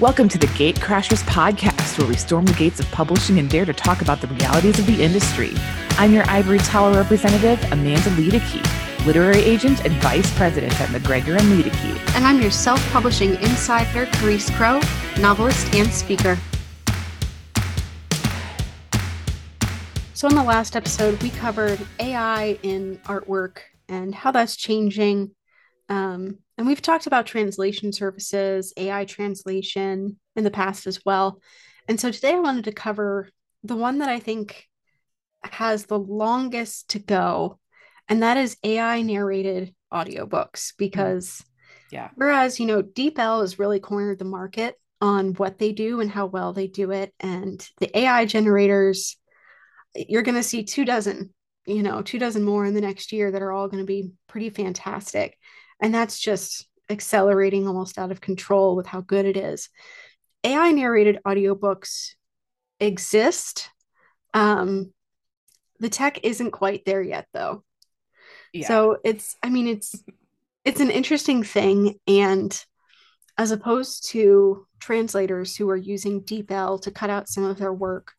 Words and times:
Welcome 0.00 0.30
to 0.30 0.38
the 0.38 0.46
Gate 0.56 0.76
Crashers 0.76 1.22
podcast, 1.24 1.98
where 1.98 2.08
we 2.08 2.16
storm 2.16 2.46
the 2.46 2.54
gates 2.54 2.80
of 2.80 2.90
publishing 2.90 3.38
and 3.38 3.50
dare 3.50 3.66
to 3.66 3.74
talk 3.74 4.00
about 4.00 4.22
the 4.22 4.28
realities 4.28 4.78
of 4.78 4.86
the 4.86 5.02
industry. 5.02 5.52
I'm 5.98 6.14
your 6.14 6.24
Ivory 6.26 6.56
Tower 6.56 6.94
representative, 6.94 7.62
Amanda 7.70 8.08
Luedeke, 8.12 9.04
literary 9.04 9.42
agent 9.42 9.84
and 9.84 9.92
vice 9.96 10.34
president 10.38 10.80
at 10.80 10.90
MacGregor 10.90 11.36
and 11.36 11.42
Luedeke. 11.42 12.14
And 12.14 12.24
I'm 12.24 12.40
your 12.40 12.50
self 12.50 12.82
publishing 12.92 13.34
insider, 13.42 14.06
Charis 14.06 14.48
Crowe, 14.56 14.80
novelist 15.18 15.74
and 15.74 15.92
speaker. 15.92 16.38
So, 20.14 20.28
in 20.28 20.34
the 20.34 20.42
last 20.42 20.76
episode, 20.76 21.22
we 21.22 21.28
covered 21.28 21.78
AI 21.98 22.58
in 22.62 22.96
artwork 23.04 23.58
and 23.86 24.14
how 24.14 24.30
that's 24.30 24.56
changing. 24.56 25.32
Um, 25.90 26.38
and 26.60 26.66
we've 26.66 26.82
talked 26.82 27.06
about 27.06 27.24
translation 27.24 27.90
services, 27.90 28.74
AI 28.76 29.06
translation 29.06 30.18
in 30.36 30.44
the 30.44 30.50
past 30.50 30.86
as 30.86 31.02
well. 31.06 31.40
And 31.88 31.98
so 31.98 32.10
today 32.10 32.34
I 32.34 32.40
wanted 32.40 32.64
to 32.64 32.72
cover 32.72 33.30
the 33.64 33.76
one 33.76 34.00
that 34.00 34.10
I 34.10 34.20
think 34.20 34.68
has 35.42 35.86
the 35.86 35.98
longest 35.98 36.90
to 36.90 36.98
go, 36.98 37.58
and 38.10 38.22
that 38.22 38.36
is 38.36 38.58
AI 38.62 39.00
narrated 39.00 39.74
audiobooks. 39.90 40.74
Because 40.76 41.42
yeah, 41.90 42.10
whereas, 42.16 42.60
you 42.60 42.66
know, 42.66 42.82
DeepL 42.82 43.40
has 43.40 43.58
really 43.58 43.80
cornered 43.80 44.18
the 44.18 44.26
market 44.26 44.74
on 45.00 45.32
what 45.36 45.58
they 45.58 45.72
do 45.72 46.02
and 46.02 46.10
how 46.10 46.26
well 46.26 46.52
they 46.52 46.66
do 46.66 46.90
it. 46.90 47.14
And 47.20 47.66
the 47.78 48.00
AI 48.00 48.26
generators, 48.26 49.16
you're 49.94 50.20
going 50.20 50.34
to 50.34 50.42
see 50.42 50.64
two 50.64 50.84
dozen, 50.84 51.32
you 51.64 51.82
know, 51.82 52.02
two 52.02 52.18
dozen 52.18 52.44
more 52.44 52.66
in 52.66 52.74
the 52.74 52.82
next 52.82 53.12
year 53.12 53.30
that 53.30 53.40
are 53.40 53.50
all 53.50 53.68
going 53.68 53.82
to 53.82 53.86
be 53.86 54.10
pretty 54.26 54.50
fantastic. 54.50 55.38
And 55.80 55.94
that's 55.94 56.18
just 56.18 56.68
accelerating 56.88 57.66
almost 57.66 57.98
out 57.98 58.10
of 58.10 58.20
control 58.20 58.76
with 58.76 58.86
how 58.86 59.00
good 59.00 59.24
it 59.24 59.36
is. 59.36 59.68
AI 60.44 60.72
narrated 60.72 61.20
audiobooks 61.26 62.14
exist. 62.78 63.70
Um, 64.34 64.92
the 65.78 65.88
tech 65.88 66.20
isn't 66.24 66.50
quite 66.50 66.84
there 66.84 67.02
yet 67.02 67.26
though. 67.32 67.64
Yeah. 68.52 68.66
So 68.66 68.98
it's 69.04 69.36
I 69.42 69.50
mean 69.50 69.66
it's 69.66 69.94
it's 70.64 70.80
an 70.80 70.90
interesting 70.90 71.42
thing 71.42 71.98
and 72.06 72.64
as 73.38 73.50
opposed 73.50 74.10
to 74.10 74.66
translators 74.78 75.56
who 75.56 75.68
are 75.70 75.76
using 75.76 76.22
DeepL 76.22 76.82
to 76.82 76.90
cut 76.90 77.10
out 77.10 77.28
some 77.28 77.44
of 77.44 77.58
their 77.58 77.72
work 77.72 78.12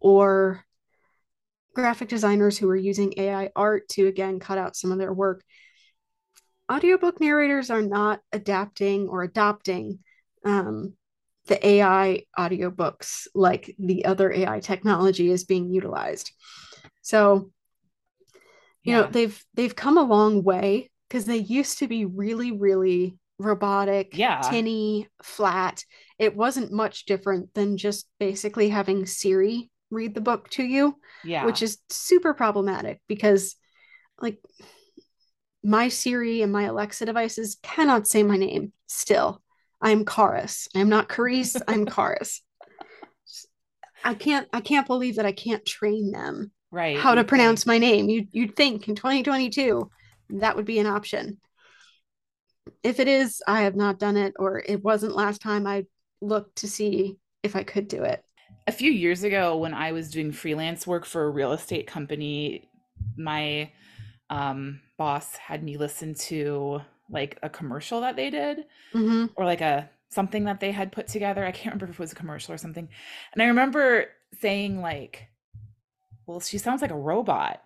or 0.00 0.64
graphic 1.74 2.08
designers 2.08 2.58
who 2.58 2.68
are 2.68 2.76
using 2.76 3.14
AI 3.16 3.50
art 3.54 3.88
to 3.88 4.06
again 4.06 4.40
cut 4.40 4.58
out 4.58 4.76
some 4.76 4.92
of 4.92 4.98
their 4.98 5.12
work 5.12 5.42
audiobook 6.70 7.20
narrators 7.20 7.70
are 7.70 7.82
not 7.82 8.20
adapting 8.32 9.08
or 9.08 9.22
adopting 9.22 10.00
um, 10.44 10.94
the 11.46 11.64
AI 11.66 12.22
audiobooks 12.38 13.26
like 13.34 13.74
the 13.78 14.04
other 14.04 14.32
AI 14.32 14.60
technology 14.60 15.30
is 15.30 15.44
being 15.44 15.70
utilized. 15.70 16.32
So, 17.02 17.50
you 18.82 18.92
yeah. 18.92 19.02
know, 19.02 19.06
they've 19.08 19.44
they've 19.54 19.76
come 19.76 19.98
a 19.98 20.02
long 20.02 20.42
way 20.42 20.90
because 21.08 21.24
they 21.24 21.36
used 21.36 21.78
to 21.78 21.88
be 21.88 22.04
really, 22.04 22.52
really 22.52 23.16
robotic, 23.38 24.16
yeah. 24.16 24.40
tinny, 24.40 25.08
flat. 25.22 25.84
It 26.18 26.36
wasn't 26.36 26.72
much 26.72 27.04
different 27.04 27.54
than 27.54 27.76
just 27.76 28.08
basically 28.18 28.68
having 28.68 29.06
Siri 29.06 29.70
read 29.90 30.14
the 30.14 30.20
book 30.20 30.48
to 30.50 30.64
you, 30.64 30.96
yeah. 31.24 31.44
which 31.44 31.62
is 31.62 31.78
super 31.90 32.34
problematic 32.34 33.00
because 33.06 33.54
like 34.20 34.38
my 35.66 35.88
Siri 35.88 36.42
and 36.42 36.52
my 36.52 36.62
Alexa 36.62 37.04
devices 37.04 37.56
cannot 37.60 38.06
say 38.06 38.22
my 38.22 38.36
name 38.36 38.72
still. 38.86 39.42
I'm 39.82 40.04
Karis. 40.04 40.68
I'm 40.76 40.88
not 40.88 41.08
Carice. 41.08 41.60
I'm 41.66 41.84
Karis. 41.86 42.40
I 44.04 44.14
can't 44.14 44.46
I 44.52 44.60
can't 44.60 44.86
believe 44.86 45.16
that 45.16 45.26
I 45.26 45.32
can't 45.32 45.66
train 45.66 46.12
them 46.12 46.52
right 46.70 46.96
how 46.96 47.16
to 47.16 47.24
pronounce 47.24 47.66
my 47.66 47.78
name. 47.78 48.08
You 48.08 48.28
you'd 48.30 48.54
think 48.54 48.86
in 48.88 48.94
2022 48.94 49.90
that 50.30 50.54
would 50.54 50.66
be 50.66 50.78
an 50.78 50.86
option. 50.86 51.38
If 52.84 53.00
it 53.00 53.08
is, 53.08 53.42
I 53.48 53.62
have 53.62 53.74
not 53.74 53.98
done 53.98 54.16
it 54.16 54.34
or 54.38 54.62
it 54.64 54.84
wasn't 54.84 55.16
last 55.16 55.42
time 55.42 55.66
I 55.66 55.86
looked 56.20 56.58
to 56.58 56.68
see 56.68 57.16
if 57.42 57.56
I 57.56 57.64
could 57.64 57.88
do 57.88 58.04
it. 58.04 58.22
A 58.68 58.72
few 58.72 58.92
years 58.92 59.24
ago 59.24 59.56
when 59.56 59.74
I 59.74 59.90
was 59.90 60.12
doing 60.12 60.30
freelance 60.30 60.86
work 60.86 61.04
for 61.04 61.24
a 61.24 61.30
real 61.30 61.50
estate 61.50 61.88
company, 61.88 62.68
my 63.16 63.72
um 64.30 64.80
boss 64.96 65.36
had 65.36 65.62
me 65.62 65.76
listen 65.76 66.14
to 66.14 66.80
like 67.10 67.38
a 67.42 67.48
commercial 67.48 68.00
that 68.00 68.16
they 68.16 68.30
did 68.30 68.64
mm-hmm. 68.94 69.26
or 69.36 69.44
like 69.44 69.60
a 69.60 69.88
something 70.08 70.44
that 70.44 70.60
they 70.60 70.72
had 70.72 70.92
put 70.92 71.08
together. 71.08 71.44
I 71.44 71.52
can't 71.52 71.74
remember 71.74 71.86
if 71.86 71.98
it 71.98 71.98
was 71.98 72.12
a 72.12 72.16
commercial 72.16 72.54
or 72.54 72.58
something. 72.58 72.88
And 73.32 73.42
I 73.42 73.46
remember 73.46 74.06
saying 74.40 74.80
like, 74.80 75.28
"Well, 76.26 76.40
she 76.40 76.58
sounds 76.58 76.82
like 76.82 76.90
a 76.90 76.96
robot." 76.96 77.62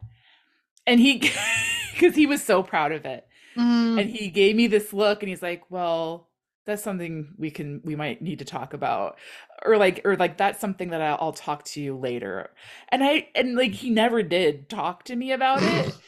And 0.86 1.00
he 1.00 1.18
cuz 1.98 2.14
he 2.14 2.26
was 2.26 2.42
so 2.42 2.62
proud 2.62 2.92
of 2.92 3.04
it. 3.04 3.26
Mm-hmm. 3.56 3.98
And 3.98 4.10
he 4.10 4.28
gave 4.28 4.56
me 4.56 4.66
this 4.66 4.92
look 4.92 5.22
and 5.22 5.28
he's 5.28 5.42
like, 5.42 5.70
"Well, 5.70 6.28
that's 6.66 6.82
something 6.82 7.34
we 7.38 7.50
can 7.50 7.80
we 7.84 7.96
might 7.96 8.22
need 8.22 8.38
to 8.40 8.44
talk 8.44 8.74
about 8.74 9.18
or 9.64 9.76
like 9.76 10.00
or 10.04 10.16
like 10.16 10.36
that's 10.36 10.60
something 10.60 10.90
that 10.90 11.00
I'll, 11.00 11.18
I'll 11.20 11.32
talk 11.32 11.64
to 11.66 11.80
you 11.80 11.96
later." 11.96 12.50
And 12.90 13.02
I 13.02 13.28
and 13.34 13.56
like 13.56 13.72
he 13.72 13.90
never 13.90 14.22
did 14.22 14.68
talk 14.68 15.04
to 15.04 15.16
me 15.16 15.32
about 15.32 15.62
it. 15.62 15.94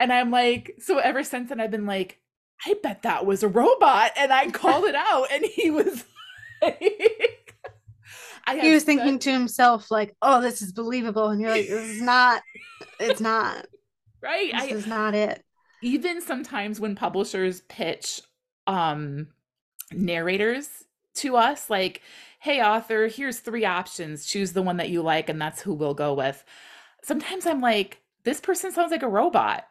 And 0.00 0.12
I'm 0.12 0.30
like, 0.30 0.74
so 0.78 0.98
ever 0.98 1.22
since 1.24 1.48
then, 1.48 1.60
I've 1.60 1.70
been 1.70 1.86
like, 1.86 2.20
I 2.66 2.74
bet 2.82 3.02
that 3.02 3.26
was 3.26 3.42
a 3.42 3.48
robot. 3.48 4.12
And 4.16 4.32
I 4.32 4.50
called 4.50 4.84
it 4.84 4.94
out, 4.94 5.26
and 5.30 5.44
he 5.44 5.70
was 5.70 6.04
like, 6.62 7.54
he 8.60 8.72
was 8.72 8.84
thinking 8.84 9.18
to 9.20 9.32
himself, 9.32 9.90
like, 9.90 10.14
oh, 10.22 10.40
this 10.40 10.62
is 10.62 10.72
believable. 10.72 11.28
And 11.28 11.40
you're 11.40 11.50
like, 11.50 11.68
this 11.68 11.90
is 11.90 12.02
not, 12.02 12.42
it's 13.00 13.20
not. 13.20 13.66
Right. 14.22 14.52
This 14.54 14.62
I, 14.62 14.66
is 14.68 14.86
not 14.86 15.14
it. 15.14 15.44
Even 15.82 16.22
sometimes 16.22 16.80
when 16.80 16.94
publishers 16.94 17.60
pitch 17.68 18.22
um 18.66 19.26
narrators 19.92 20.66
to 21.16 21.36
us, 21.36 21.68
like, 21.68 22.00
hey, 22.40 22.62
author, 22.62 23.06
here's 23.08 23.40
three 23.40 23.66
options. 23.66 24.24
Choose 24.24 24.54
the 24.54 24.62
one 24.62 24.78
that 24.78 24.88
you 24.88 25.02
like, 25.02 25.28
and 25.28 25.38
that's 25.38 25.60
who 25.60 25.74
we'll 25.74 25.92
go 25.92 26.14
with. 26.14 26.42
Sometimes 27.02 27.44
I'm 27.44 27.60
like, 27.60 28.00
this 28.24 28.40
person 28.40 28.72
sounds 28.72 28.92
like 28.92 29.02
a 29.02 29.08
robot 29.08 29.66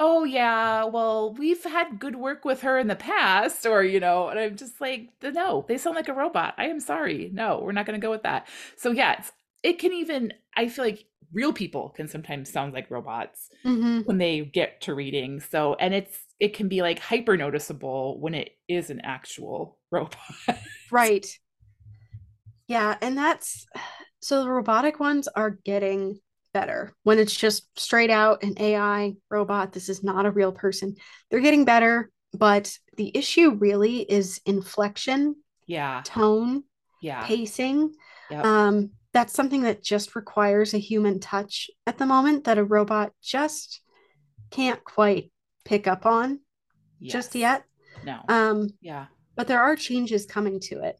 oh 0.00 0.24
yeah 0.24 0.84
well 0.84 1.34
we've 1.34 1.62
had 1.62 2.00
good 2.00 2.16
work 2.16 2.44
with 2.44 2.62
her 2.62 2.78
in 2.78 2.88
the 2.88 2.96
past 2.96 3.66
or 3.66 3.84
you 3.84 4.00
know 4.00 4.28
and 4.28 4.40
i'm 4.40 4.56
just 4.56 4.80
like 4.80 5.10
no 5.22 5.64
they 5.68 5.76
sound 5.76 5.94
like 5.94 6.08
a 6.08 6.14
robot. 6.14 6.54
I 6.56 6.66
am 6.66 6.80
sorry. 6.80 7.30
No 7.32 7.60
we're 7.62 7.72
not 7.72 7.86
going 7.86 8.00
to 8.00 8.04
go 8.04 8.10
with 8.10 8.22
that. 8.22 8.48
So 8.76 8.90
yeah 8.90 9.22
it 9.62 9.78
can 9.78 9.92
even 9.92 10.32
i 10.56 10.68
feel 10.68 10.84
like 10.86 11.04
real 11.32 11.52
people 11.52 11.90
can 11.90 12.08
sometimes 12.08 12.50
sound 12.50 12.72
like 12.72 12.90
robots 12.90 13.50
mm-hmm. 13.64 14.00
when 14.00 14.18
they 14.18 14.40
get 14.40 14.80
to 14.80 14.94
reading 14.94 15.38
so 15.38 15.74
and 15.74 15.94
it's 15.94 16.18
it 16.40 16.54
can 16.54 16.66
be 16.66 16.80
like 16.82 16.98
hyper 16.98 17.36
noticeable 17.36 18.18
when 18.20 18.34
it 18.34 18.50
is 18.66 18.90
an 18.90 19.00
actual 19.04 19.78
robot. 19.90 20.18
Right. 20.90 21.26
Yeah 22.66 22.96
and 23.02 23.18
that's 23.18 23.66
so 24.22 24.42
the 24.42 24.50
robotic 24.50 24.98
ones 24.98 25.28
are 25.28 25.50
getting 25.50 26.20
better. 26.52 26.94
When 27.02 27.18
it's 27.18 27.34
just 27.34 27.66
straight 27.78 28.10
out 28.10 28.42
an 28.42 28.54
AI 28.58 29.14
robot, 29.30 29.72
this 29.72 29.88
is 29.88 30.02
not 30.02 30.26
a 30.26 30.30
real 30.30 30.52
person. 30.52 30.96
They're 31.30 31.40
getting 31.40 31.64
better, 31.64 32.10
but 32.32 32.76
the 32.96 33.16
issue 33.16 33.54
really 33.54 33.98
is 34.00 34.40
inflection, 34.46 35.36
yeah, 35.66 36.02
tone, 36.04 36.64
yeah, 37.00 37.24
pacing. 37.24 37.94
Yep. 38.30 38.44
Um, 38.44 38.90
that's 39.12 39.32
something 39.32 39.62
that 39.62 39.82
just 39.82 40.14
requires 40.14 40.72
a 40.74 40.78
human 40.78 41.18
touch 41.18 41.70
at 41.86 41.98
the 41.98 42.06
moment 42.06 42.44
that 42.44 42.58
a 42.58 42.64
robot 42.64 43.12
just 43.22 43.80
can't 44.50 44.82
quite 44.84 45.32
pick 45.64 45.86
up 45.86 46.06
on 46.06 46.40
yes. 47.00 47.12
just 47.12 47.34
yet. 47.34 47.64
No. 48.04 48.20
Um, 48.28 48.68
yeah. 48.80 49.06
But 49.36 49.48
there 49.48 49.62
are 49.62 49.76
changes 49.76 50.26
coming 50.26 50.60
to 50.60 50.82
it. 50.82 50.96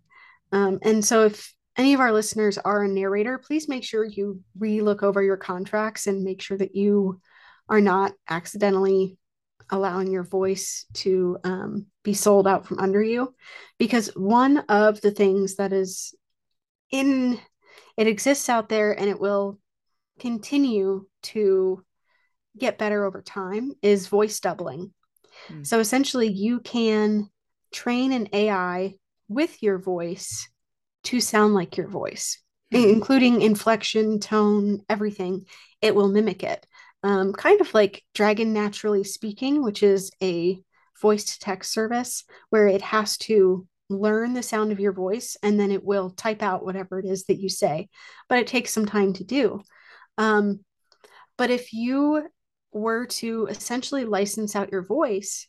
Um, 0.52 0.78
and 0.82 1.04
so 1.04 1.26
if 1.26 1.54
any 1.76 1.94
of 1.94 2.00
our 2.00 2.12
listeners 2.12 2.58
are 2.58 2.84
a 2.84 2.88
narrator, 2.88 3.38
please 3.38 3.68
make 3.68 3.84
sure 3.84 4.04
you 4.04 4.40
re-look 4.58 5.02
over 5.02 5.22
your 5.22 5.36
contracts 5.36 6.06
and 6.06 6.24
make 6.24 6.42
sure 6.42 6.58
that 6.58 6.74
you 6.74 7.20
are 7.68 7.80
not 7.80 8.12
accidentally 8.28 9.16
allowing 9.70 10.10
your 10.10 10.24
voice 10.24 10.86
to 10.94 11.38
um, 11.44 11.86
be 12.02 12.12
sold 12.12 12.46
out 12.46 12.66
from 12.66 12.78
under 12.78 13.02
you. 13.02 13.34
Because 13.78 14.08
one 14.16 14.58
of 14.68 15.00
the 15.00 15.12
things 15.12 15.56
that 15.56 15.72
is 15.72 16.14
in 16.90 17.38
it 17.96 18.06
exists 18.06 18.48
out 18.48 18.68
there 18.68 18.98
and 18.98 19.08
it 19.08 19.20
will 19.20 19.58
continue 20.18 21.06
to 21.22 21.84
get 22.58 22.78
better 22.78 23.04
over 23.04 23.22
time 23.22 23.72
is 23.82 24.08
voice 24.08 24.40
doubling. 24.40 24.92
Mm. 25.48 25.66
So 25.66 25.78
essentially, 25.78 26.28
you 26.28 26.60
can 26.60 27.28
train 27.72 28.12
an 28.12 28.28
AI 28.32 28.94
with 29.28 29.62
your 29.62 29.78
voice 29.78 30.48
to 31.04 31.20
sound 31.20 31.54
like 31.54 31.76
your 31.76 31.88
voice, 31.88 32.42
mm-hmm. 32.72 32.88
including 32.88 33.42
inflection, 33.42 34.20
tone, 34.20 34.80
everything. 34.88 35.46
It 35.80 35.94
will 35.94 36.08
mimic 36.08 36.42
it. 36.42 36.64
Um, 37.02 37.32
kind 37.32 37.60
of 37.60 37.72
like 37.72 38.02
Dragon 38.14 38.52
Naturally 38.52 39.04
Speaking, 39.04 39.62
which 39.62 39.82
is 39.82 40.10
a 40.22 40.60
voice 41.00 41.24
to 41.24 41.38
text 41.38 41.72
service 41.72 42.24
where 42.50 42.68
it 42.68 42.82
has 42.82 43.16
to 43.16 43.66
learn 43.88 44.34
the 44.34 44.42
sound 44.42 44.70
of 44.70 44.78
your 44.80 44.92
voice 44.92 45.36
and 45.42 45.58
then 45.58 45.72
it 45.72 45.82
will 45.82 46.10
type 46.10 46.42
out 46.42 46.64
whatever 46.64 46.98
it 46.98 47.06
is 47.06 47.24
that 47.24 47.40
you 47.40 47.48
say. 47.48 47.88
But 48.28 48.38
it 48.38 48.46
takes 48.46 48.72
some 48.72 48.86
time 48.86 49.14
to 49.14 49.24
do. 49.24 49.62
Um, 50.18 50.60
but 51.36 51.50
if 51.50 51.72
you 51.72 52.28
were 52.72 53.06
to 53.06 53.46
essentially 53.46 54.04
license 54.04 54.54
out 54.54 54.70
your 54.70 54.84
voice, 54.84 55.48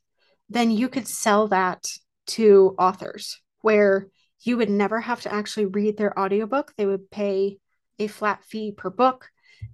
then 0.50 0.72
you 0.72 0.90
could 0.90 1.08
sell 1.08 1.50
that 1.50 1.86
to 2.28 2.76
authors 2.80 3.40
where 3.62 4.08
you 4.44 4.58
would 4.58 4.70
never 4.70 5.00
have 5.00 5.22
to 5.22 5.34
actually 5.34 5.66
read 5.66 5.98
their 5.98 6.18
audiobook. 6.20 6.74
They 6.78 6.86
would 6.86 7.12
pay 7.12 7.58
a 8.00 8.08
flat 8.08 8.44
fee 8.44 8.72
per 8.72 8.90
book 8.90 9.30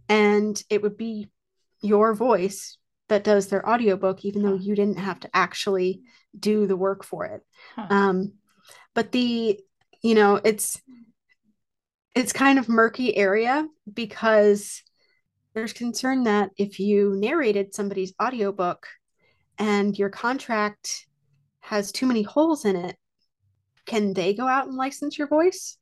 and 0.09 0.61
it 0.69 0.81
would 0.81 0.97
be 0.97 1.29
your 1.81 2.13
voice 2.13 2.77
that 3.09 3.23
does 3.23 3.47
their 3.47 3.67
audiobook 3.67 4.25
even 4.25 4.41
though 4.41 4.55
you 4.55 4.75
didn't 4.75 4.99
have 4.99 5.19
to 5.19 5.29
actually 5.33 6.01
do 6.37 6.67
the 6.67 6.75
work 6.75 7.03
for 7.03 7.25
it 7.25 7.41
huh. 7.75 7.87
um, 7.89 8.33
but 8.93 9.11
the 9.11 9.59
you 10.01 10.15
know 10.15 10.35
it's 10.43 10.81
it's 12.15 12.33
kind 12.33 12.59
of 12.59 12.67
murky 12.67 13.15
area 13.15 13.65
because 13.91 14.83
there's 15.53 15.73
concern 15.73 16.23
that 16.23 16.49
if 16.57 16.79
you 16.79 17.15
narrated 17.15 17.73
somebody's 17.73 18.13
audiobook 18.21 18.87
and 19.57 19.97
your 19.97 20.09
contract 20.09 21.07
has 21.59 21.91
too 21.91 22.05
many 22.05 22.23
holes 22.23 22.65
in 22.65 22.75
it 22.75 22.95
can 23.87 24.13
they 24.13 24.33
go 24.33 24.47
out 24.47 24.67
and 24.67 24.77
license 24.77 25.17
your 25.17 25.27
voice? 25.27 25.77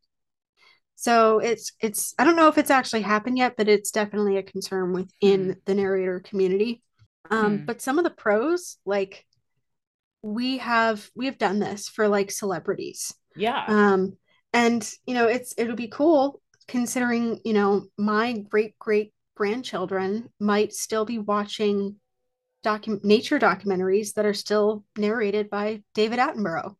So 0.96 1.40
it's 1.40 1.74
it's 1.81 2.13
i 2.18 2.24
don't 2.24 2.38
know 2.38 2.48
if 2.48 2.57
it's 2.57 2.69
actually 2.69 3.02
happened 3.02 3.38
yet 3.38 3.56
but 3.57 3.68
it's 3.68 3.92
definitely 3.92 4.38
a 4.38 4.44
concern 4.44 4.94
within 4.94 5.48
mm. 5.48 5.56
the 5.66 5.75
narrator 5.75 6.22
community. 6.22 6.81
Um 7.30 7.60
mm. 7.60 7.66
but 7.66 7.81
some 7.81 7.98
of 7.98 8.06
the 8.06 8.12
pros 8.12 8.78
like 8.86 9.25
we 10.22 10.60
have 10.60 11.10
we 11.16 11.25
have 11.25 11.38
done 11.38 11.60
this 11.60 11.90
for 11.90 12.07
like 12.07 12.31
celebrities. 12.31 13.13
Yeah. 13.36 13.66
Um 13.68 14.18
and 14.54 14.90
you 15.06 15.13
know 15.13 15.28
it's 15.28 15.54
it'll 15.57 15.75
be 15.75 15.90
cool 15.90 16.42
considering 16.68 17.42
you 17.44 17.54
know 17.54 17.86
my 17.98 18.31
great 18.50 18.80
great 18.80 19.13
grandchildren 19.36 20.30
might 20.40 20.72
still 20.72 21.04
be 21.04 21.19
watching 21.19 21.98
docu- 22.66 23.04
nature 23.04 23.38
documentaries 23.38 24.13
that 24.13 24.25
are 24.25 24.34
still 24.34 24.86
narrated 24.98 25.50
by 25.50 25.84
David 25.94 26.19
Attenborough 26.19 26.75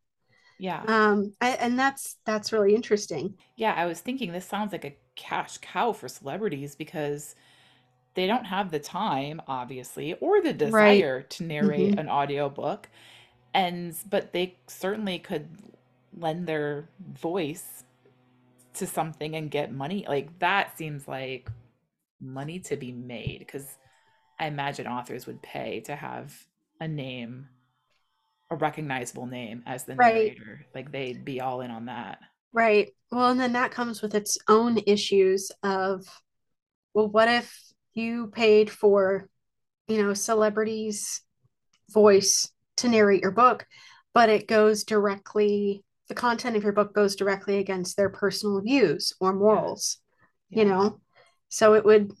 yeah. 0.58 0.82
Um, 0.86 1.34
I, 1.40 1.50
and 1.50 1.78
that's 1.78 2.16
that's 2.24 2.52
really 2.52 2.74
interesting. 2.74 3.34
Yeah, 3.56 3.74
I 3.76 3.86
was 3.86 4.00
thinking 4.00 4.32
this 4.32 4.46
sounds 4.46 4.72
like 4.72 4.84
a 4.84 4.96
cash 5.14 5.58
cow 5.58 5.92
for 5.92 6.08
celebrities 6.08 6.74
because 6.74 7.34
they 8.14 8.26
don't 8.26 8.44
have 8.44 8.70
the 8.70 8.78
time, 8.78 9.42
obviously, 9.46 10.14
or 10.14 10.40
the 10.40 10.52
desire 10.52 11.16
right. 11.16 11.30
to 11.30 11.44
narrate 11.44 11.90
mm-hmm. 11.90 11.98
an 11.98 12.08
audiobook. 12.08 12.88
And 13.52 13.94
but 14.08 14.32
they 14.32 14.58
certainly 14.66 15.18
could 15.18 15.48
lend 16.16 16.46
their 16.46 16.88
voice 17.00 17.84
to 18.74 18.86
something 18.86 19.36
and 19.36 19.50
get 19.50 19.72
money. 19.72 20.04
Like 20.08 20.38
that 20.38 20.76
seems 20.76 21.06
like 21.06 21.50
money 22.20 22.58
to 22.60 22.76
be 22.76 22.92
made 22.92 23.40
because 23.40 23.66
I 24.38 24.46
imagine 24.46 24.86
authors 24.86 25.26
would 25.26 25.42
pay 25.42 25.80
to 25.80 25.96
have 25.96 26.34
a 26.80 26.88
name 26.88 27.48
a 28.50 28.56
recognizable 28.56 29.26
name 29.26 29.62
as 29.66 29.84
the 29.84 29.96
right. 29.96 30.14
narrator. 30.14 30.66
Like 30.74 30.92
they'd 30.92 31.24
be 31.24 31.40
all 31.40 31.60
in 31.60 31.70
on 31.70 31.86
that. 31.86 32.18
Right. 32.52 32.92
Well, 33.10 33.30
and 33.30 33.40
then 33.40 33.52
that 33.52 33.70
comes 33.70 34.00
with 34.00 34.14
its 34.14 34.38
own 34.48 34.78
issues 34.86 35.50
of, 35.62 36.06
well, 36.94 37.08
what 37.08 37.28
if 37.28 37.54
you 37.92 38.28
paid 38.28 38.70
for, 38.70 39.28
you 39.88 40.02
know, 40.02 40.14
celebrities' 40.14 41.22
voice 41.90 42.50
to 42.78 42.88
narrate 42.88 43.22
your 43.22 43.32
book, 43.32 43.66
but 44.14 44.28
it 44.28 44.48
goes 44.48 44.84
directly, 44.84 45.84
the 46.08 46.14
content 46.14 46.56
of 46.56 46.62
your 46.62 46.72
book 46.72 46.94
goes 46.94 47.16
directly 47.16 47.58
against 47.58 47.96
their 47.96 48.08
personal 48.08 48.60
views 48.60 49.12
or 49.20 49.32
morals, 49.32 49.98
yeah. 50.50 50.60
you 50.60 50.68
know? 50.68 51.00
So 51.48 51.74
it 51.74 51.84
would, 51.84 52.12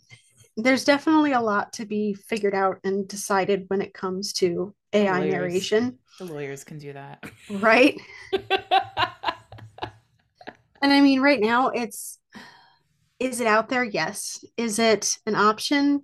there's 0.56 0.84
definitely 0.84 1.32
a 1.32 1.40
lot 1.40 1.72
to 1.74 1.86
be 1.86 2.14
figured 2.14 2.54
out 2.54 2.78
and 2.84 3.08
decided 3.08 3.64
when 3.68 3.80
it 3.80 3.94
comes 3.94 4.32
to 4.34 4.74
AI 4.96 5.18
lawyers. 5.18 5.32
narration. 5.32 5.98
The 6.18 6.24
lawyers 6.24 6.64
can 6.64 6.78
do 6.78 6.92
that. 6.92 7.24
Right. 7.50 8.00
and 8.32 8.42
I 10.82 11.00
mean, 11.00 11.20
right 11.20 11.40
now 11.40 11.68
it's 11.68 12.18
is 13.18 13.40
it 13.40 13.46
out 13.46 13.68
there? 13.68 13.84
Yes. 13.84 14.44
Is 14.56 14.78
it 14.78 15.18
an 15.26 15.34
option? 15.34 16.02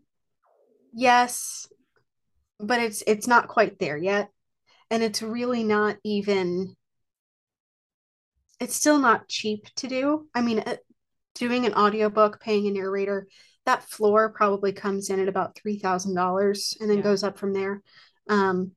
Yes. 0.93 1.69
But 2.59 2.81
it's 2.81 3.03
it's 3.07 3.27
not 3.27 3.49
quite 3.49 3.79
there 3.79 3.97
yet. 3.97 4.29
And 4.91 5.03
it's 5.03 5.23
really 5.23 5.65
not 5.65 5.97
even 6.05 6.77
it's 8.61 8.77
still 8.77 8.99
not 8.99 9.29
cheap 9.29 9.67
to 9.77 9.89
do. 9.89 10.29
I 10.35 10.41
mean, 10.43 10.61
uh, 10.61 10.77
doing 11.35 11.67
an 11.67 11.75
audiobook, 11.75 12.41
paying 12.41 12.67
a 12.69 12.71
narrator, 12.71 13.27
that 13.67 13.83
floor 13.83 14.31
probably 14.31 14.73
comes 14.73 15.11
in 15.11 15.19
at 15.21 15.29
about 15.29 15.57
$3,000 15.57 16.81
and 16.81 16.91
then 16.91 16.99
yeah. 16.99 17.03
goes 17.03 17.25
up 17.25 17.39
from 17.39 17.53
there. 17.53 17.83
Um, 18.29 18.73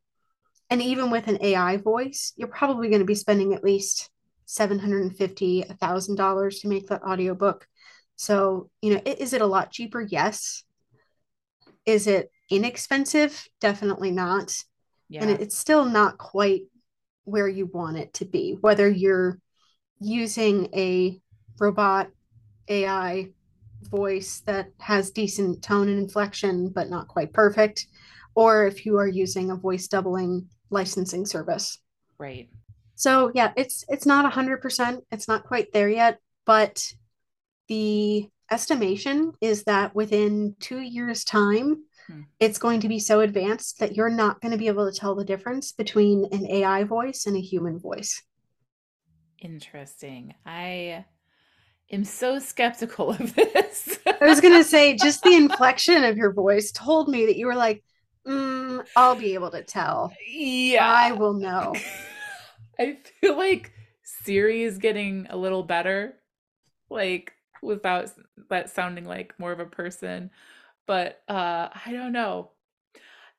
and 0.76 0.84
even 0.84 1.10
with 1.10 1.30
an 1.30 1.38
AI 1.40 1.78
voice, 1.78 2.34
you're 2.36 2.50
probably 2.50 2.90
going 2.90 3.00
to 3.00 3.06
be 3.06 3.16
spending 3.16 3.54
at 3.54 3.64
least 3.64 4.10
$750, 4.46 5.16
$1,000 5.18 6.62
to 6.62 6.68
make 6.68 6.88
that 6.88 7.02
audiobook. 7.02 7.66
So, 8.18 8.70
you 8.82 8.94
know, 8.94 9.02
is 9.06 9.32
it 9.32 9.40
a 9.40 9.46
lot 9.46 9.72
cheaper? 9.72 10.02
Yes. 10.02 10.66
Is 11.86 12.08
it 12.08 12.30
inexpensive? 12.50 13.48
Definitely 13.62 14.12
not. 14.12 14.54
Yeah. 15.08 15.22
And 15.22 15.32
it's 15.40 15.58
still 15.58 15.86
not 15.86 16.18
quite 16.18 16.64
where 17.24 17.48
you 17.48 17.68
want 17.68 17.96
it 17.96 18.14
to 18.16 18.26
be, 18.26 18.58
whether 18.60 18.90
you're 18.90 19.40
using 20.02 20.68
a 20.76 21.22
robot 21.58 22.10
AI 22.68 23.30
voice 23.84 24.42
that 24.46 24.72
has 24.82 25.12
decent 25.12 25.64
tone 25.64 25.88
and 25.88 26.00
inflection, 26.00 26.68
but 26.68 26.90
not 26.90 27.08
quite 27.08 27.32
perfect, 27.32 27.88
or 28.36 28.68
if 28.68 28.86
you 28.86 28.98
are 28.98 29.08
using 29.08 29.52
a 29.52 29.56
voice 29.56 29.88
doubling 29.88 30.50
licensing 30.70 31.26
service. 31.26 31.80
Right. 32.18 32.50
So 32.96 33.32
yeah, 33.36 33.52
it's 33.58 33.84
it's 33.90 34.06
not 34.06 34.32
100%, 34.32 35.02
it's 35.12 35.28
not 35.28 35.44
quite 35.44 35.72
there 35.74 35.90
yet, 35.90 36.20
but 36.46 36.86
the 37.68 38.30
estimation 38.52 39.34
is 39.42 39.64
that 39.64 39.96
within 39.96 40.56
2 40.60 40.80
years 40.80 41.24
time 41.24 41.84
hmm. 42.08 42.22
it's 42.40 42.60
going 42.60 42.80
to 42.82 42.88
be 42.88 43.00
so 43.00 43.22
advanced 43.22 43.80
that 43.80 43.96
you're 43.96 44.10
not 44.10 44.40
going 44.40 44.52
to 44.52 44.58
be 44.58 44.68
able 44.68 44.90
to 44.90 44.98
tell 44.98 45.16
the 45.16 45.26
difference 45.26 45.72
between 45.72 46.26
an 46.32 46.46
AI 46.48 46.84
voice 46.84 47.26
and 47.26 47.36
a 47.36 47.42
human 47.42 47.80
voice. 47.80 48.22
Interesting. 49.42 50.34
I 50.46 51.06
am 51.92 52.04
so 52.04 52.40
skeptical 52.40 53.12
of 53.12 53.36
this. 53.36 54.00
I 54.06 54.26
was 54.26 54.42
going 54.42 54.54
to 54.54 54.64
say 54.64 54.96
just 54.96 55.22
the 55.24 55.36
inflection 55.36 56.04
of 56.04 56.18
your 56.18 56.34
voice 56.34 56.72
told 56.72 57.10
me 57.10 57.26
that 57.26 57.38
you 57.38 57.48
were 57.48 57.56
like 57.56 57.84
Mm, 58.28 58.86
I'll 58.96 59.16
be 59.16 59.34
able 59.34 59.52
to 59.52 59.64
tell. 59.64 60.14
Yeah. 60.28 60.88
I 60.88 61.12
will 61.12 61.34
know. 61.34 61.74
I 62.80 62.98
feel 63.22 63.38
like 63.38 63.72
Siri 64.04 64.64
is 64.64 64.78
getting 64.78 65.28
a 65.30 65.38
little 65.38 65.64
better, 65.64 66.16
like 66.90 67.34
without 67.62 68.12
that 68.50 68.70
sounding 68.70 69.06
like 69.06 69.34
more 69.40 69.52
of 69.52 69.60
a 69.60 69.66
person. 69.66 70.32
But 70.88 71.22
uh 71.28 71.70
I 71.86 71.92
don't 71.92 72.12
know. 72.12 72.52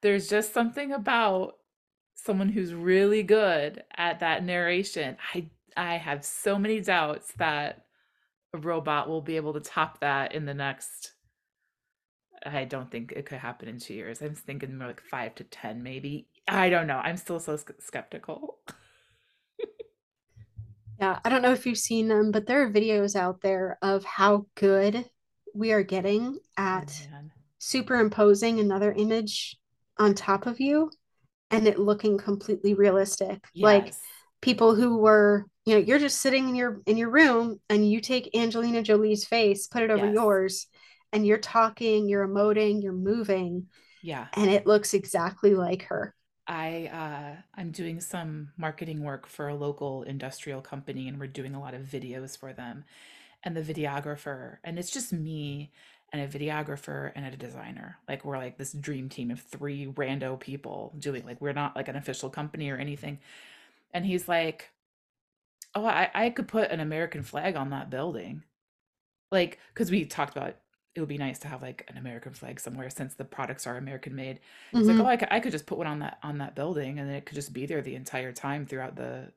There's 0.03 0.29
just 0.29 0.53
something 0.53 0.93
about 0.93 1.57
someone 2.15 2.49
who's 2.49 2.75
really 2.75 3.23
good 3.23 3.83
at 3.97 4.21
that 4.21 4.45
narration. 4.45 5.17
I 5.35 5.49
I 5.77 5.97
have 5.97 6.25
so 6.25 6.59
many 6.59 6.81
doubts 6.81 7.33
that 7.39 7.85
a 8.55 8.59
robot 8.59 9.09
will 9.09 9.21
be 9.21 9.37
able 9.37 9.53
to 9.55 9.61
top 9.61 10.01
that 10.01 10.33
in 10.35 10.47
the 10.47 10.55
next 10.55 11.13
I 12.55 12.65
don't 12.65 12.91
think 12.91 13.13
it 13.13 13.27
could 13.27 13.39
happen 13.39 13.69
in 13.69 13.79
two 13.79 13.95
years. 13.95 14.23
I'm 14.23 14.35
thinking 14.35 14.77
more 14.77 14.89
like 14.89 15.01
five 15.01 15.35
to 15.37 15.45
10, 15.45 15.83
maybe. 15.83 16.29
I 16.49 16.69
don't 16.69 16.87
know. 16.87 16.99
I'm 16.99 17.17
still 17.17 17.41
so 17.41 17.59
skeptical. 17.81 18.59
yeah, 21.01 21.19
I 21.25 21.29
don't 21.29 21.43
know 21.43 21.53
if 21.53 21.67
you've 21.67 21.79
seen 21.79 22.09
them, 22.09 22.31
but 22.31 22.47
there 22.47 22.63
are 22.63 22.71
videos 22.71 23.17
out 23.17 23.41
there 23.41 23.79
of 23.83 24.05
how 24.05 24.47
good 24.55 25.05
we 25.55 25.73
are 25.73 25.83
getting 25.83 26.39
oh, 26.59 26.63
at 26.63 27.09
oh, 27.13 27.29
superimposing 27.59 28.61
another 28.61 28.93
image 28.93 29.57
on 29.99 30.15
top 30.15 30.47
of 30.47 30.61
you 30.61 30.91
and 31.51 31.67
it 31.67 31.79
looking 31.79 32.19
completely 32.19 32.75
realistic. 32.75 33.45
Yes. 33.55 33.65
Like 33.65 33.95
people 34.41 34.75
who 34.75 34.99
were, 34.99 35.47
you 35.65 35.75
know, 35.75 35.81
you're 35.81 35.99
just 35.99 36.21
sitting 36.21 36.49
in 36.49 36.55
your 36.55 36.83
in 36.87 36.97
your 36.97 37.11
room 37.11 37.61
and 37.71 37.91
you 37.91 38.01
take 38.01 38.37
Angelina 38.37 38.83
Jolie's 38.83 39.25
face, 39.25 39.67
put 39.67 39.83
it 39.83 39.91
over 39.91 40.07
yes. 40.07 40.15
yours 40.15 40.67
and 41.13 41.27
you're 41.27 41.39
talking, 41.39 42.09
you're 42.09 42.27
emoting, 42.27 42.83
you're 42.83 42.93
moving. 42.93 43.67
Yeah. 44.03 44.27
And 44.35 44.51
it 44.51 44.67
looks 44.67 44.95
exactly 44.95 45.55
like 45.55 45.83
her. 45.85 46.15
I 46.47 46.91
uh, 46.93 47.43
I'm 47.57 47.71
doing 47.73 48.01
some 48.01 48.53
marketing 48.57 49.03
work 49.03 49.27
for 49.27 49.49
a 49.49 49.55
local 49.55 50.05
industrial 50.05 50.61
company, 50.61 51.09
and 51.09 51.19
we're 51.19 51.27
doing 51.27 51.55
a 51.55 51.61
lot 51.61 51.75
of 51.75 51.83
videos 51.83 52.39
for 52.39 52.53
them. 52.53 52.85
And 53.43 53.57
the 53.57 53.63
videographer, 53.63 54.59
and 54.65 54.79
it's 54.79 54.91
just 54.91 55.13
me 55.13 55.73
and 56.13 56.23
a 56.23 56.39
videographer 56.39 57.13
and 57.15 57.27
a 57.27 57.37
designer. 57.37 57.99
Like 58.09 58.25
we're 58.25 58.39
like 58.39 58.59
this 58.59 58.73
dream 58.73 59.09
team 59.09 59.31
of 59.31 59.41
three 59.41 59.87
rando 59.87 60.39
people 60.39 60.95
doing 60.99 61.25
like 61.25 61.41
we're 61.41 61.53
not 61.53 61.75
like 61.77 61.89
an 61.89 61.97
official 61.97 62.31
company 62.31 62.71
or 62.71 62.77
anything. 62.77 63.19
And 63.93 64.05
he's 64.07 64.29
like, 64.29 64.71
oh, 65.75 65.85
I, 65.85 66.11
I 66.15 66.31
could 66.31 66.49
put 66.49 66.71
an 66.71 66.81
American 66.81 67.23
flag 67.23 67.57
on 67.57 67.71
that 67.71 67.91
building. 67.91 68.43
Like, 69.33 69.59
because 69.75 69.91
we 69.91 70.05
talked 70.05 70.37
about 70.37 70.57
it 70.97 71.01
would 71.01 71.09
be 71.09 71.19
nice 71.19 71.39
to 71.41 71.49
have 71.49 71.63
like 71.63 71.85
an 71.89 71.99
American 71.99 72.33
flag 72.33 72.61
somewhere 72.61 72.91
since 72.91 73.15
the 73.15 73.25
products 73.25 73.67
are 73.67 73.77
American 73.77 74.15
made. 74.15 74.41
It's 74.79 74.89
like, 74.89 74.99
Mhm. 74.99 75.01
oh, 75.01 75.07
I 75.07 75.17
could, 75.17 75.29
I 75.31 75.41
could 75.41 75.53
just 75.53 75.67
put 75.67 75.79
one 75.79 75.87
on 75.87 76.01
that 76.01 76.19
on 76.23 76.39
that 76.39 76.55
building 76.57 76.99
and 76.99 77.09
then 77.09 77.17
it 77.17 77.27
could 77.27 77.35
just 77.37 77.53
be 77.53 77.67
there 77.67 77.83
the 77.83 77.95
entire 77.97 78.33
time 78.33 78.67
throughout 78.67 78.97
the 78.97 79.33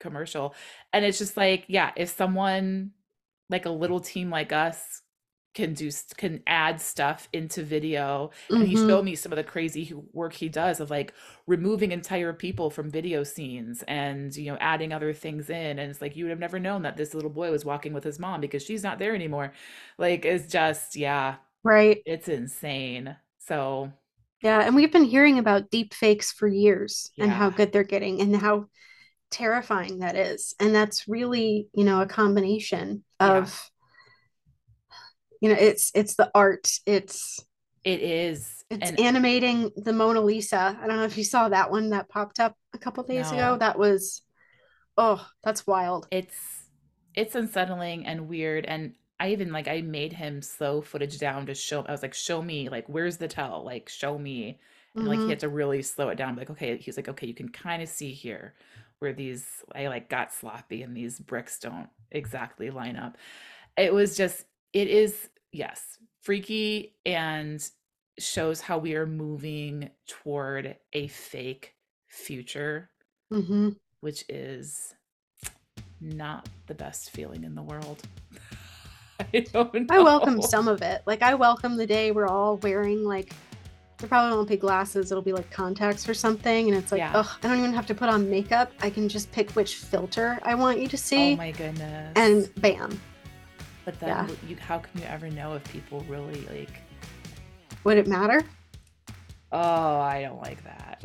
commercial. 0.00 0.54
And 0.92 1.04
it's 1.04 1.18
just 1.18 1.36
like, 1.36 1.64
yeah, 1.68 1.92
if 1.96 2.10
someone 2.10 2.92
like 3.50 3.66
a 3.66 3.70
little 3.70 4.00
team 4.00 4.30
like 4.30 4.52
us 4.52 5.02
can 5.54 5.74
do 5.74 5.90
can 6.16 6.42
add 6.46 6.80
stuff 6.80 7.28
into 7.32 7.62
video 7.62 8.30
and 8.58 8.68
he 8.68 8.74
Mhm. 8.74 8.76
showed 8.76 9.04
me 9.04 9.14
some 9.14 9.32
of 9.32 9.36
the 9.36 9.44
crazy 9.44 9.92
work 10.12 10.32
he 10.32 10.48
does 10.48 10.80
of 10.80 10.90
like 10.90 11.12
removing 11.46 11.92
entire 11.92 12.32
people 12.32 12.70
from 12.70 12.90
video 12.90 13.22
scenes 13.24 13.82
and 13.88 14.34
you 14.36 14.50
know 14.50 14.58
adding 14.60 14.92
other 14.92 15.12
things 15.12 15.50
in 15.50 15.78
and 15.78 15.90
it's 15.90 16.00
like 16.00 16.16
you 16.16 16.24
would 16.24 16.30
have 16.30 16.38
never 16.38 16.58
known 16.58 16.82
that 16.82 16.96
this 16.96 17.14
little 17.14 17.30
boy 17.30 17.50
was 17.50 17.64
walking 17.64 17.92
with 17.92 18.04
his 18.04 18.18
mom 18.18 18.40
because 18.40 18.62
she's 18.64 18.82
not 18.82 18.98
there 18.98 19.14
anymore 19.14 19.52
like 19.98 20.24
it's 20.24 20.50
just 20.50 20.96
yeah 20.96 21.36
Right. 21.64 22.04
it's 22.04 22.28
insane 22.28 23.16
so 23.38 23.92
Yeah, 24.42 24.60
and 24.62 24.74
we've 24.74 24.92
been 24.92 25.04
hearing 25.04 25.38
about 25.38 25.70
deep 25.70 25.94
fakes 25.94 26.32
for 26.32 26.48
years 26.48 27.10
and 27.20 27.30
how 27.30 27.50
good 27.50 27.72
they're 27.72 27.84
getting 27.84 28.20
and 28.20 28.34
how 28.34 28.66
terrifying 29.30 30.00
that 30.00 30.16
is. 30.16 30.54
And 30.60 30.74
that's 30.74 31.08
really, 31.08 31.68
you 31.74 31.84
know, 31.84 32.00
a 32.02 32.06
combination 32.06 33.04
Yeah. 33.20 33.50
You 35.42 35.50
know, 35.50 35.56
it's 35.60 35.92
it's 35.94 36.16
the 36.16 36.32
art, 36.34 36.70
it's 36.86 37.40
it 37.84 38.00
is 38.02 38.64
it's 38.70 38.90
and 38.90 38.98
animating 38.98 39.72
the 39.76 39.92
Mona 39.94 40.22
Lisa. 40.22 40.78
I 40.82 40.88
don't 40.88 40.98
know 40.98 41.04
if 41.04 41.18
you 41.18 41.24
saw 41.24 41.50
that 41.50 41.70
one 41.70 41.90
that 41.90 42.10
popped 42.10 42.40
up 42.40 42.56
a 42.74 42.78
couple 42.78 43.04
days 43.04 43.32
ago. 43.32 43.58
That 43.58 43.78
was 43.78 44.22
oh, 44.98 45.26
that's 45.44 45.66
wild. 45.66 46.08
it's 46.10 46.68
it's 47.14 47.34
unsettling 47.34 48.06
and 48.06 48.28
weird 48.28 48.64
and 48.66 48.94
i 49.20 49.30
even 49.30 49.52
like 49.52 49.68
i 49.68 49.80
made 49.80 50.12
him 50.12 50.42
slow 50.42 50.80
footage 50.80 51.18
down 51.18 51.46
to 51.46 51.54
show 51.54 51.82
i 51.82 51.92
was 51.92 52.02
like 52.02 52.14
show 52.14 52.42
me 52.42 52.68
like 52.68 52.88
where's 52.88 53.16
the 53.18 53.28
tell 53.28 53.64
like 53.64 53.88
show 53.88 54.18
me 54.18 54.58
and 54.98 55.08
like 55.08 55.22
he 55.22 55.30
Mhm. 55.30 55.32
had 55.32 55.40
to 55.40 55.48
really 55.48 55.82
slow 55.82 56.08
it 56.08 56.16
down 56.16 56.36
like 56.36 56.50
okay 56.50 56.76
he's 56.78 56.96
like 56.96 57.08
okay 57.08 57.26
you 57.26 57.34
can 57.34 57.48
kind 57.48 57.82
of 57.82 57.88
see 57.88 58.12
here 58.12 58.54
where 59.00 59.12
these 59.12 59.46
i 59.74 59.88
like 59.88 60.08
got 60.08 60.32
sloppy 60.32 60.82
and 60.82 60.96
these 60.96 61.18
bricks 61.18 61.58
don't 61.58 61.88
exactly 62.10 62.70
line 62.70 62.96
up 62.96 63.16
it 63.76 63.92
was 63.92 64.16
just 64.16 64.44
it 64.72 64.88
is 64.88 65.28
yes 65.52 65.98
freaky 66.22 66.94
and 67.06 67.68
shows 68.18 68.60
how 68.60 68.78
we 68.78 68.94
are 68.94 69.06
moving 69.06 69.90
toward 70.06 70.76
a 70.92 71.08
fake 71.08 71.74
future 72.08 72.90
Mhm. 73.32 73.76
which 74.00 74.24
is 74.28 74.94
not 76.00 76.48
the 76.66 76.74
best 76.74 77.10
feeling 77.10 77.44
in 77.44 77.54
the 77.54 77.62
world. 77.62 78.02
I 79.32 79.40
don't 79.52 79.90
I 79.90 80.00
welcome 80.00 80.42
some 80.42 80.66
of 80.68 80.82
it. 80.82 81.02
Like 81.06 81.22
I 81.22 81.34
welcome 81.34 81.76
the 81.76 81.86
day 81.86 82.10
we're 82.10 82.26
all 82.26 82.56
wearing 82.58 83.04
like 83.04 83.32
there 83.98 84.08
probably 84.08 84.36
won't 84.36 84.48
be 84.48 84.56
glasses, 84.56 85.12
it'll 85.12 85.22
be 85.22 85.32
like 85.32 85.48
contacts 85.50 86.08
or 86.08 86.14
something. 86.14 86.68
And 86.68 86.76
it's 86.76 86.90
like, 86.90 86.98
Yeah. 86.98 87.12
oh, 87.14 87.38
I 87.42 87.46
don't 87.48 87.58
even 87.58 87.72
have 87.72 87.86
to 87.86 87.94
put 87.94 88.08
on 88.08 88.28
makeup. 88.28 88.72
I 88.80 88.90
can 88.90 89.08
just 89.08 89.30
pick 89.30 89.52
which 89.52 89.76
filter 89.76 90.40
I 90.42 90.56
want 90.56 90.80
you 90.80 90.88
to 90.88 90.96
see. 90.96 91.16
Oh 91.16 91.30
see. 91.30 91.36
my 91.36 91.50
goodness. 91.52 92.12
and 92.16 92.52
bam. 92.60 93.00
But 93.84 93.98
then 94.00 94.08
yeah. 94.08 94.28
you, 94.46 94.56
how 94.56 94.78
can 94.78 95.00
you 95.00 95.06
ever 95.08 95.28
know 95.30 95.54
if 95.54 95.64
people 95.72 96.00
really 96.08 96.40
like 96.50 96.70
Would 97.84 97.98
it 97.98 98.06
matter? 98.06 98.42
Oh, 99.50 100.00
I 100.00 100.22
don't 100.22 100.40
like 100.40 100.62
that. 100.64 101.02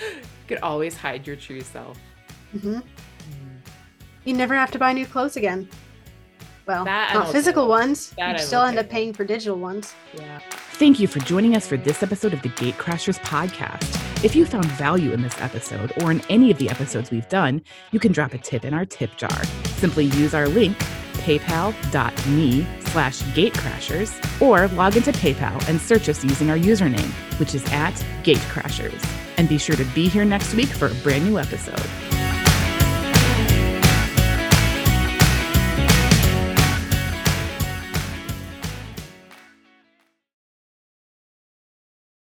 you 0.00 0.06
could 0.48 0.58
always 0.58 0.96
hide 0.96 1.26
your 1.26 1.36
true 1.36 1.60
self. 1.60 1.98
hmm 2.52 2.78
Mm. 3.20 3.58
You 4.24 4.32
never 4.34 4.54
have 4.54 4.70
to 4.72 4.78
buy 4.78 4.92
new 4.94 5.04
clothes 5.06 5.36
again. 5.36 5.68
Well, 6.66 6.84
That 6.84 7.12
not 7.14 7.30
physical 7.30 7.64
with. 7.64 7.70
ones. 7.70 8.10
That 8.16 8.38
you 8.38 8.46
still 8.46 8.62
end 8.62 8.78
okay 8.78 8.86
up 8.86 8.90
paying 8.90 9.12
for 9.12 9.24
digital 9.24 9.58
ones. 9.58 9.94
Yeah. 10.14 10.40
Thank 10.74 10.98
you 10.98 11.06
for 11.06 11.18
joining 11.20 11.54
us 11.54 11.66
for 11.66 11.76
this 11.76 12.02
episode 12.02 12.32
of 12.32 12.40
the 12.42 12.48
Gatecrashers 12.50 13.18
podcast. 13.20 13.99
If 14.22 14.36
you 14.36 14.44
found 14.44 14.66
value 14.72 15.12
in 15.12 15.22
this 15.22 15.40
episode 15.40 15.94
or 16.02 16.10
in 16.10 16.20
any 16.28 16.50
of 16.50 16.58
the 16.58 16.68
episodes 16.68 17.10
we've 17.10 17.28
done, 17.30 17.62
you 17.90 17.98
can 17.98 18.12
drop 18.12 18.34
a 18.34 18.38
tip 18.38 18.66
in 18.66 18.74
our 18.74 18.84
tip 18.84 19.16
jar. 19.16 19.44
Simply 19.78 20.04
use 20.04 20.34
our 20.34 20.46
link, 20.46 20.76
paypal.me 21.14 22.66
slash 22.80 23.22
gatecrashers, 23.22 24.42
or 24.42 24.68
log 24.76 24.98
into 24.98 25.12
PayPal 25.12 25.66
and 25.70 25.80
search 25.80 26.06
us 26.10 26.22
using 26.22 26.50
our 26.50 26.58
username, 26.58 27.10
which 27.40 27.54
is 27.54 27.64
at 27.72 27.94
gatecrashers. 28.22 29.02
And 29.38 29.48
be 29.48 29.56
sure 29.56 29.76
to 29.76 29.84
be 29.86 30.06
here 30.06 30.26
next 30.26 30.52
week 30.52 30.68
for 30.68 30.88
a 30.88 30.94
brand 30.96 31.24
new 31.24 31.38
episode. 31.38 31.80